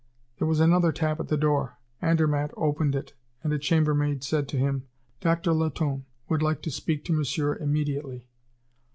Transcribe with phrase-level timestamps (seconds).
[0.39, 1.77] There was another tap at the door.
[2.01, 3.13] Andermatt opened it,
[3.43, 4.87] and a chambermaid said to him:
[5.19, 8.27] "Doctor Latonne would like to speak to Monsieur immediately."